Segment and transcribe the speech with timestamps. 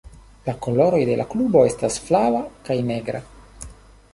[0.45, 3.23] La koloroj de la klubo estas flava kaj negra.